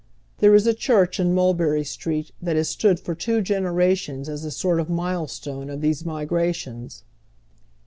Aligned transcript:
There 0.39 0.55
is 0.55 0.65
a 0.65 0.73
church 0.73 1.19
in 1.19 1.31
Mulberry 1.35 1.83
Street 1.83 2.31
that 2.41 2.55
lias 2.55 2.69
stood 2.69 2.99
for 2.99 3.13
two 3.13 3.39
generations 3.43 4.27
as 4.29 4.43
a 4.43 4.49
sort 4.49 4.79
of 4.79 4.89
milestone 4.89 5.69
of 5.69 5.81
these 5.81 6.03
migrations. 6.03 7.03